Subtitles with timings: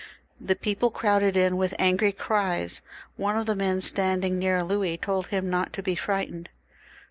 [0.39, 2.81] The people crowded in with angry cries.
[3.17, 6.49] One of the men standing near Louis told him not to be frightened.